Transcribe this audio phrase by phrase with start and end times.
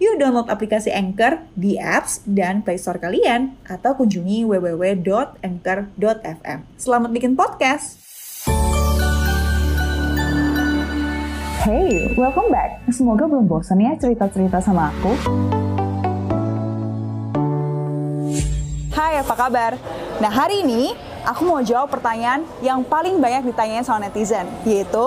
[0.00, 6.58] Yuk download aplikasi Anchor di apps dan Play Store kalian atau kunjungi www.anchor.fm.
[6.80, 8.00] Selamat bikin podcast.
[11.62, 12.80] Hey, welcome back.
[12.88, 15.12] Semoga belum bosan ya cerita-cerita sama aku.
[18.96, 19.76] Hai, apa kabar?
[20.18, 25.04] Nah, hari ini aku mau jawab pertanyaan yang paling banyak ditanyain sama netizen, yaitu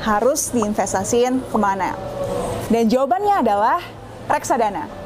[0.00, 1.92] harus diinvestasiin ke mana?
[2.72, 5.02] Dan jawabannya adalah reksadana.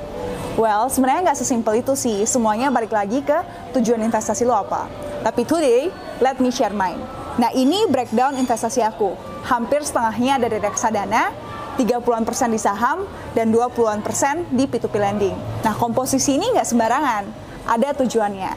[0.56, 2.24] Well, sebenarnya nggak sesimpel itu sih.
[2.24, 3.36] Semuanya balik lagi ke
[3.76, 4.88] tujuan investasi lo apa.
[5.20, 5.92] Tapi today,
[6.24, 6.96] let me share mine.
[7.36, 9.12] Nah, ini breakdown investasi aku.
[9.44, 11.28] Hampir setengahnya ada di reksadana,
[11.76, 13.04] 30-an persen di saham,
[13.36, 15.36] dan 20-an persen di P2P lending.
[15.60, 17.22] Nah, komposisi ini nggak sembarangan.
[17.68, 18.52] Ada tujuannya.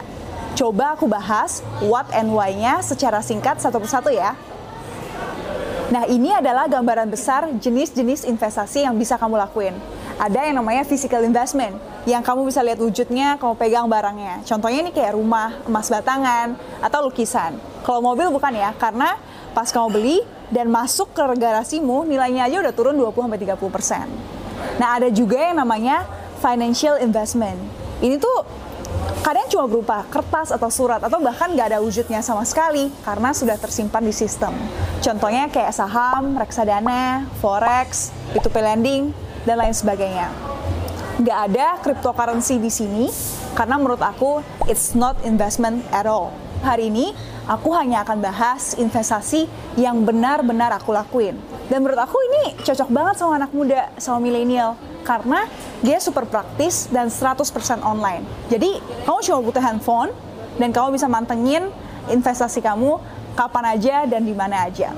[0.56, 4.32] Coba aku bahas what and why-nya secara singkat satu persatu ya.
[5.92, 9.76] Nah, ini adalah gambaran besar jenis-jenis investasi yang bisa kamu lakuin
[10.20, 14.44] ada yang namanya physical investment yang kamu bisa lihat wujudnya, kamu pegang barangnya.
[14.44, 17.56] Contohnya ini kayak rumah, emas batangan, atau lukisan.
[17.80, 19.16] Kalau mobil bukan ya, karena
[19.56, 20.20] pas kamu beli
[20.52, 24.76] dan masuk ke garasimu, nilainya aja udah turun 20-30%.
[24.76, 26.04] Nah ada juga yang namanya
[26.44, 27.56] financial investment.
[28.04, 28.44] Ini tuh
[29.24, 33.56] kadang cuma berupa kertas atau surat atau bahkan nggak ada wujudnya sama sekali karena sudah
[33.56, 34.52] tersimpan di sistem.
[35.00, 40.28] Contohnya kayak saham, reksadana, forex, P2P lending, dan lain sebagainya.
[41.20, 43.06] Nggak ada cryptocurrency di sini
[43.52, 46.32] karena menurut aku it's not investment at all.
[46.64, 47.12] Hari ini
[47.48, 51.36] aku hanya akan bahas investasi yang benar-benar aku lakuin.
[51.68, 55.48] Dan menurut aku ini cocok banget sama anak muda, sama milenial karena
[55.80, 57.46] dia super praktis dan 100%
[57.84, 58.24] online.
[58.52, 60.12] Jadi kamu cuma butuh handphone
[60.60, 61.72] dan kamu bisa mantengin
[62.12, 63.00] investasi kamu
[63.38, 64.92] kapan aja dan di mana aja.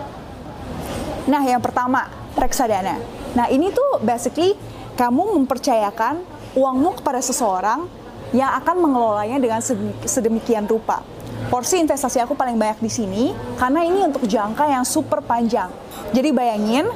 [1.29, 3.22] Nah, yang pertama, reksadana.
[3.33, 4.57] Nah ini tuh basically
[4.97, 6.21] kamu mempercayakan
[6.53, 7.89] uangmu kepada seseorang
[8.33, 9.61] yang akan mengelolanya dengan
[10.05, 11.05] sedemikian rupa.
[11.49, 13.25] Porsi investasi aku paling banyak di sini
[13.61, 15.69] karena ini untuk jangka yang super panjang.
[16.13, 16.89] Jadi bayangin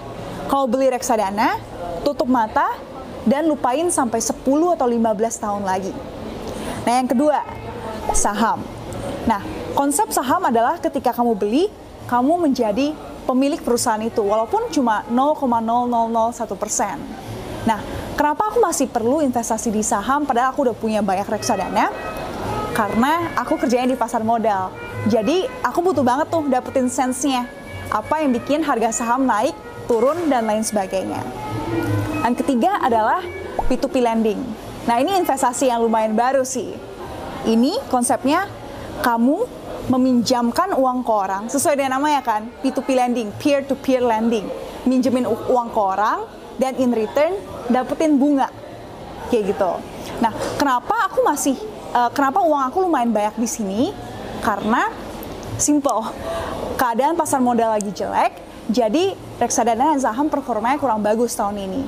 [0.47, 1.59] kalau beli reksadana,
[2.07, 2.79] tutup mata
[3.27, 4.47] dan lupain sampai 10
[4.79, 5.91] atau 15 tahun lagi.
[6.87, 7.43] Nah, yang kedua,
[8.15, 8.63] saham.
[9.27, 9.43] Nah,
[9.75, 11.67] konsep saham adalah ketika kamu beli,
[12.07, 12.95] kamu menjadi
[13.27, 16.97] pemilik perusahaan itu, walaupun cuma 0,0001 persen.
[17.67, 17.83] Nah,
[18.15, 21.91] kenapa aku masih perlu investasi di saham padahal aku udah punya banyak reksadana?
[22.71, 24.71] Karena aku kerjanya di pasar modal.
[25.11, 27.51] Jadi, aku butuh banget tuh dapetin sensenya.
[27.91, 29.55] Apa yang bikin harga saham naik,
[29.91, 31.21] turun, dan lain sebagainya.
[32.23, 33.23] Yang ketiga adalah
[33.67, 34.39] P2P lending.
[34.87, 36.71] Nah, ini investasi yang lumayan baru sih.
[37.47, 38.47] Ini konsepnya
[39.03, 39.47] kamu
[39.87, 44.47] meminjamkan uang ke orang sesuai dengan namanya kan P2P lending, peer to peer lending.
[44.87, 46.27] Minjemin uang ke orang
[46.59, 47.39] dan in return
[47.71, 48.51] dapetin bunga.
[49.31, 49.73] Kayak gitu.
[50.23, 51.59] Nah, kenapa aku masih
[51.95, 53.83] uh, kenapa uang aku lumayan banyak di sini?
[54.43, 54.91] Karena
[55.59, 56.15] simple.
[56.77, 58.37] Keadaan pasar modal lagi jelek,
[58.69, 61.83] jadi reksadana dan saham performanya kurang bagus tahun ini.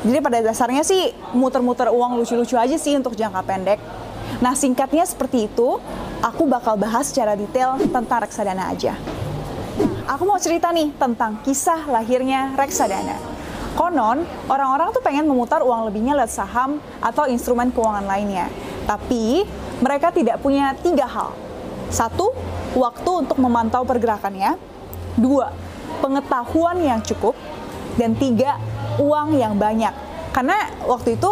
[0.00, 3.80] Jadi pada dasarnya sih muter-muter uang lucu-lucu aja sih untuk jangka pendek.
[4.38, 5.82] Nah singkatnya seperti itu,
[6.22, 8.94] aku bakal bahas secara detail tentang reksadana aja.
[10.06, 13.18] Aku mau cerita nih tentang kisah lahirnya reksadana.
[13.78, 18.50] Konon, orang-orang tuh pengen memutar uang lebihnya lewat saham atau instrumen keuangan lainnya.
[18.84, 19.46] Tapi,
[19.78, 21.30] mereka tidak punya tiga hal.
[21.88, 22.34] Satu,
[22.74, 24.58] waktu untuk memantau pergerakannya.
[25.14, 25.54] Dua,
[26.02, 27.38] pengetahuan yang cukup.
[27.94, 28.58] Dan tiga,
[28.98, 29.94] uang yang banyak.
[30.34, 31.30] Karena waktu itu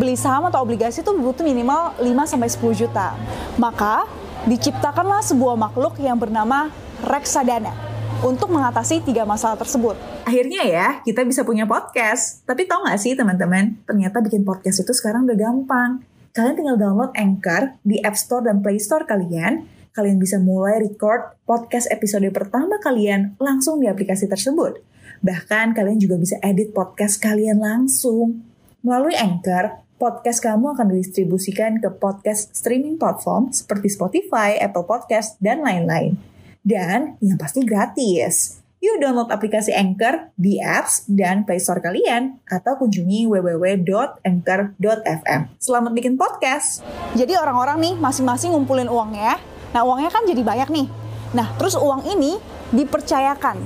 [0.00, 3.12] beli saham atau obligasi itu butuh minimal 5-10 juta.
[3.60, 4.08] Maka
[4.48, 6.72] diciptakanlah sebuah makhluk yang bernama
[7.04, 7.76] reksadana
[8.24, 9.96] untuk mengatasi tiga masalah tersebut.
[10.24, 12.40] Akhirnya ya, kita bisa punya podcast.
[12.48, 15.90] Tapi tau gak sih teman-teman, ternyata bikin podcast itu sekarang udah gampang.
[16.32, 19.66] Kalian tinggal download Anchor di App Store dan Play Store kalian.
[19.90, 24.78] Kalian bisa mulai record podcast episode pertama kalian langsung di aplikasi tersebut.
[25.20, 28.46] Bahkan kalian juga bisa edit podcast kalian langsung.
[28.80, 35.60] Melalui Anchor, podcast kamu akan didistribusikan ke podcast streaming platform seperti Spotify, Apple Podcast, dan
[35.60, 36.16] lain-lain.
[36.64, 38.64] Dan yang pasti gratis.
[38.80, 45.40] Yuk download aplikasi Anchor di apps dan Play Store kalian atau kunjungi www.anchor.fm.
[45.60, 46.80] Selamat bikin podcast.
[47.12, 49.36] Jadi orang-orang nih masing-masing ngumpulin uangnya.
[49.76, 50.88] Nah uangnya kan jadi banyak nih.
[51.36, 52.40] Nah terus uang ini
[52.72, 53.60] dipercayakan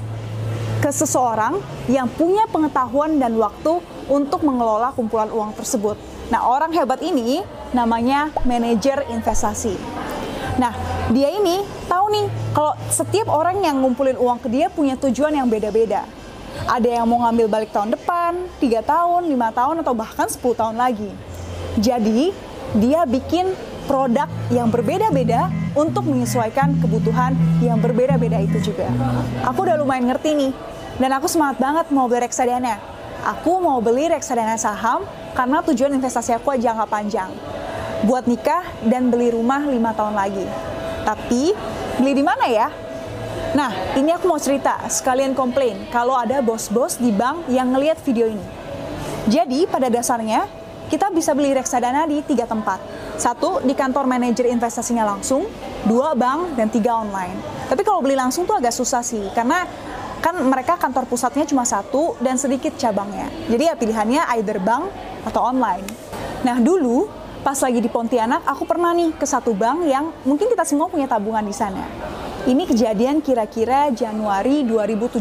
[0.82, 3.78] ke seseorang yang punya pengetahuan dan waktu
[4.10, 6.13] untuk mengelola kumpulan uang tersebut.
[6.34, 9.78] Nah orang hebat ini namanya manajer investasi.
[10.58, 10.74] Nah,
[11.14, 15.46] dia ini tahu nih kalau setiap orang yang ngumpulin uang ke dia punya tujuan yang
[15.46, 16.02] beda-beda.
[16.66, 20.74] Ada yang mau ngambil balik tahun depan, 3 tahun, 5 tahun, atau bahkan 10 tahun
[20.74, 21.10] lagi.
[21.78, 22.34] Jadi,
[22.82, 23.54] dia bikin
[23.86, 28.90] produk yang berbeda-beda untuk menyesuaikan kebutuhan yang berbeda-beda itu juga.
[29.46, 30.50] Aku udah lumayan ngerti nih,
[30.98, 32.93] dan aku semangat banget mau beli reksadana.
[33.24, 37.32] Aku mau beli reksadana saham karena tujuan investasi aku jangka panjang
[38.04, 40.44] buat nikah dan beli rumah lima tahun lagi.
[41.08, 41.56] Tapi
[41.96, 42.68] beli di mana ya?
[43.56, 48.28] Nah, ini aku mau cerita, sekalian komplain kalau ada bos-bos di bank yang ngelihat video
[48.28, 48.44] ini.
[49.30, 50.44] Jadi, pada dasarnya,
[50.92, 52.82] kita bisa beli reksadana di tiga tempat.
[53.14, 55.46] Satu, di kantor manajer investasinya langsung,
[55.86, 57.38] dua bank, dan tiga online.
[57.70, 59.64] Tapi kalau beli langsung tuh agak susah sih, karena
[60.24, 63.28] kan mereka kantor pusatnya cuma satu dan sedikit cabangnya.
[63.44, 64.88] Jadi ya pilihannya either bank
[65.28, 65.84] atau online.
[66.40, 67.12] Nah dulu
[67.44, 71.04] pas lagi di Pontianak, aku pernah nih ke satu bank yang mungkin kita semua punya
[71.04, 71.84] tabungan di sana.
[72.48, 75.20] Ini kejadian kira-kira Januari 2017.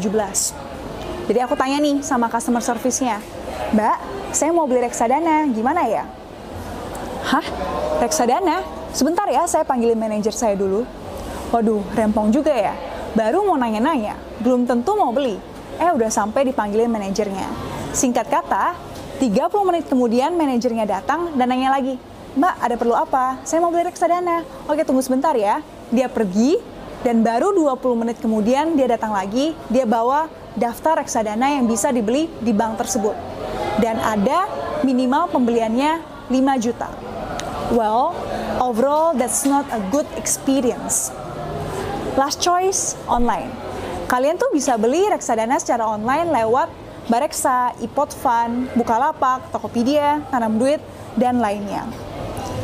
[1.28, 3.20] Jadi aku tanya nih sama customer service-nya,
[3.76, 3.98] Mbak,
[4.32, 6.04] saya mau beli reksadana, gimana ya?
[7.28, 7.44] Hah?
[8.00, 8.64] Reksadana?
[8.96, 10.88] Sebentar ya, saya panggilin manajer saya dulu.
[11.52, 12.76] Waduh, rempong juga ya.
[13.14, 15.38] Baru mau nanya-nanya, belum tentu mau beli.
[15.78, 17.46] Eh, udah sampai dipanggilin manajernya.
[17.94, 18.74] Singkat kata,
[19.22, 22.02] 30 menit kemudian manajernya datang dan nanya lagi,
[22.34, 23.38] Mbak, ada perlu apa?
[23.46, 24.42] Saya mau beli reksadana.
[24.66, 25.62] Oke, tunggu sebentar ya.
[25.94, 26.58] Dia pergi,
[27.06, 30.26] dan baru 20 menit kemudian dia datang lagi, dia bawa
[30.58, 33.14] daftar reksadana yang bisa dibeli di bank tersebut.
[33.78, 34.50] Dan ada
[34.82, 36.02] minimal pembeliannya
[36.34, 36.90] 5 juta.
[37.70, 38.18] Well,
[38.58, 41.14] overall that's not a good experience.
[42.14, 43.50] Last choice, online.
[44.06, 46.70] Kalian tuh bisa beli reksadana secara online lewat
[47.10, 50.78] Bareksa, Ipot Fund, Bukalapak, Tokopedia, Tanam Duit,
[51.18, 51.90] dan lainnya.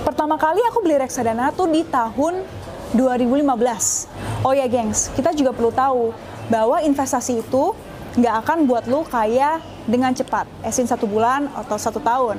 [0.05, 2.45] Pertama kali aku beli reksadana tuh di tahun
[2.93, 4.45] 2015.
[4.45, 6.13] Oh ya gengs, kita juga perlu tahu
[6.45, 7.73] bahwa investasi itu
[8.21, 9.57] nggak akan buat lu kaya
[9.89, 12.37] dengan cepat, esin satu bulan atau satu tahun.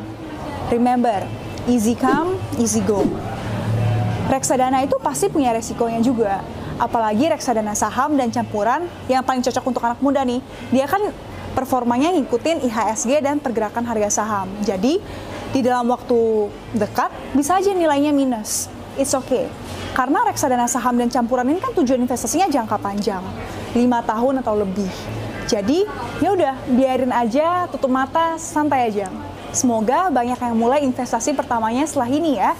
[0.71, 1.27] Remember,
[1.67, 3.03] easy come, easy go.
[4.31, 6.39] Reksadana itu pasti punya resikonya juga.
[6.81, 10.41] Apalagi reksadana saham dan campuran yang paling cocok untuk anak muda nih.
[10.73, 11.13] Dia kan
[11.53, 14.49] performanya ngikutin IHSG dan pergerakan harga saham.
[14.65, 14.97] Jadi,
[15.53, 18.73] di dalam waktu dekat bisa aja nilainya minus.
[18.97, 19.47] It's okay.
[19.93, 23.23] Karena reksadana saham dan campuran ini kan tujuan investasinya jangka panjang,
[23.77, 24.91] 5 tahun atau lebih.
[25.51, 25.83] Jadi,
[26.23, 29.11] ya udah, biarin aja, tutup mata, santai aja.
[29.51, 32.55] Semoga banyak yang mulai investasi pertamanya setelah ini ya.